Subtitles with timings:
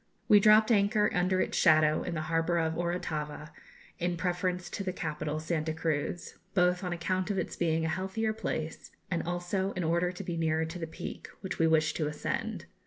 [0.27, 3.51] We dropped anchor under its shadow in the harbour of Orotava
[3.99, 8.33] in preference to the capital, Santa Cruz, both on account of its being a healthier
[8.33, 12.07] place, and also in order to be nearer to the Peak, which we wished to
[12.07, 12.65] ascend.